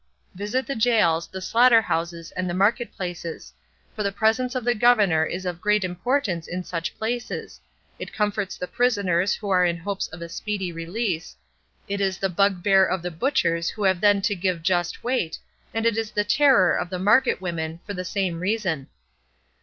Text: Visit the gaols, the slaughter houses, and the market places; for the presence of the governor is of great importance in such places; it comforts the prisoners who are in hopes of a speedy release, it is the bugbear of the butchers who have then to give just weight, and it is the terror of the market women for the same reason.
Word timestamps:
Visit 0.33 0.65
the 0.65 0.73
gaols, 0.75 1.27
the 1.27 1.41
slaughter 1.41 1.79
houses, 1.83 2.31
and 2.31 2.49
the 2.49 2.55
market 2.55 2.91
places; 2.91 3.53
for 3.95 4.01
the 4.01 4.11
presence 4.11 4.55
of 4.55 4.63
the 4.65 4.73
governor 4.73 5.27
is 5.27 5.45
of 5.45 5.61
great 5.61 5.83
importance 5.83 6.47
in 6.47 6.63
such 6.63 6.97
places; 6.97 7.59
it 7.99 8.11
comforts 8.11 8.57
the 8.57 8.65
prisoners 8.67 9.35
who 9.35 9.51
are 9.51 9.63
in 9.63 9.77
hopes 9.77 10.07
of 10.07 10.23
a 10.23 10.27
speedy 10.27 10.71
release, 10.71 11.35
it 11.87 12.01
is 12.01 12.17
the 12.17 12.29
bugbear 12.29 12.83
of 12.83 13.03
the 13.03 13.11
butchers 13.11 13.69
who 13.69 13.83
have 13.83 14.01
then 14.01 14.23
to 14.23 14.33
give 14.33 14.63
just 14.63 15.03
weight, 15.03 15.37
and 15.71 15.85
it 15.85 15.95
is 15.95 16.09
the 16.09 16.23
terror 16.23 16.75
of 16.75 16.89
the 16.89 16.97
market 16.97 17.39
women 17.39 17.79
for 17.85 17.93
the 17.93 18.03
same 18.03 18.39
reason. 18.39 18.87